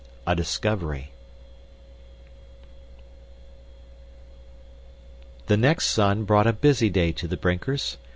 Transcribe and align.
A 0.25 0.35
Discovery 0.35 1.11
The 5.45 5.55
next 5.57 5.91
sun 5.91 6.23
brought 6.23 6.47
a 6.47 6.53
busy 6.53 6.89
day 6.89 7.11
to 7.11 7.27
the 7.27 7.37
Brinkers. 7.37 7.97